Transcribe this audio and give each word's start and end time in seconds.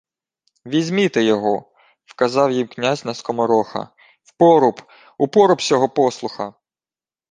—Візьміте 0.65 1.23
його...— 1.23 1.71
вказав 2.05 2.51
їм 2.51 2.67
князь 2.67 3.05
на 3.05 3.13
скомороха.— 3.13 3.89
В 4.23 4.31
поруб... 4.37 4.81
У 5.17 5.27
поруб 5.27 5.61
сього 5.61 5.89
послуха!.. 5.89 6.53